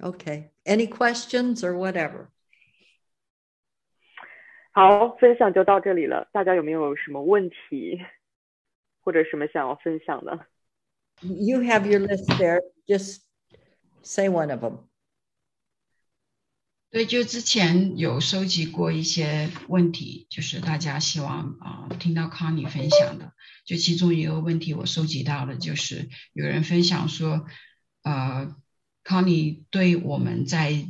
[0.00, 0.50] Okay.
[0.64, 2.28] Any questions or whatever?
[4.72, 6.28] 好，分享就到这里了。
[6.32, 8.00] 大家有没有什么问题，
[9.00, 10.46] 或者什么想要分享的
[11.20, 12.62] ？You have your list there.
[12.86, 13.22] Just
[14.02, 14.84] say one of them.
[16.90, 23.32] 对，就之前有收集过一些问题，就是大家希望啊、听到康妮分享的。
[23.66, 27.46] 就其中一个问题我收集到的，就是有人分享说，
[28.04, 28.56] 呃，
[29.08, 30.86] Connie 对我们在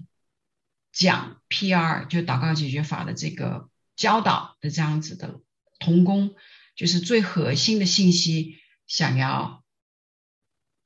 [0.90, 5.40] 讲 PR 就祷告解决法的这个教导的这样子的
[5.78, 6.34] 同工，
[6.74, 8.58] 就是最核心的信息，
[8.88, 9.62] 想要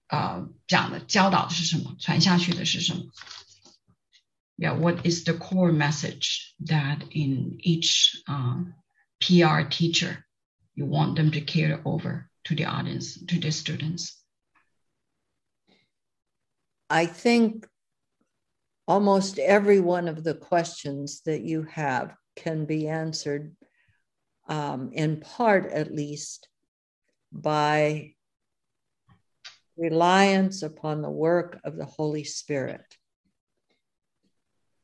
[0.08, 3.04] 呃讲的教导是什么，传下去的是什么
[4.58, 8.66] ？Yeah, what is the core message that in each uh,
[9.20, 10.24] PR teacher
[10.74, 14.21] you want them to carry over to the audience, to the students?
[16.91, 17.67] I think
[18.85, 23.55] almost every one of the questions that you have can be answered,
[24.47, 26.47] um, in part at least,
[27.31, 28.13] by
[29.75, 32.85] reliance upon the work of the Holy Spirit.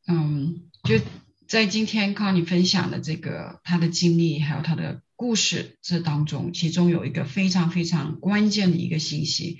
[0.08, 1.00] 嗯，就
[1.48, 9.60] 在今天康妮分享的这个他的经历，还有他的故事这当中，其中有一个非常非常关键的一个信息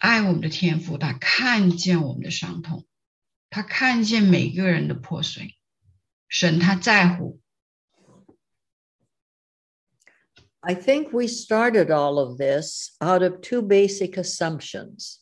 [0.00, 2.86] 爱我们的天赋，他看见我们的伤痛，
[3.50, 5.56] 他看见每个人的破碎，
[6.28, 7.40] 神他在乎。
[10.60, 15.20] I think we started all of this out of two basic assumptions.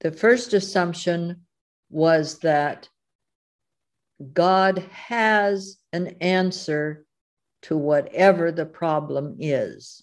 [0.00, 1.46] The first assumption
[1.90, 2.88] was that
[4.32, 7.04] God has an answer
[7.62, 10.02] to whatever the problem is.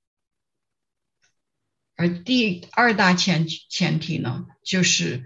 [2.01, 5.23] 而第二大前前提呢，就是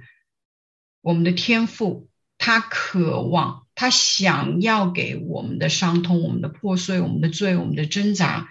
[1.00, 8.50] 我们的天赋，他渴望，他想要给我们的伤痛、我们的破碎、我们的罪、我们的挣扎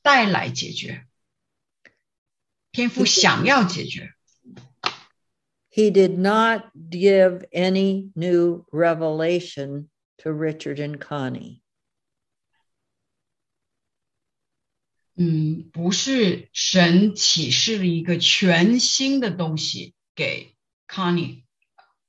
[0.00, 1.06] 带来解决。
[2.70, 4.12] 天赋想要解决
[5.72, 11.62] ，He did not give any new revelation to Richard and Connie.
[15.16, 20.56] 嗯，不是神启示了一个全新的东西给
[20.88, 21.44] Connie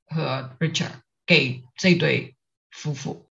[0.07, 2.35] 和 Richard，给这对
[2.71, 3.25] 夫妇。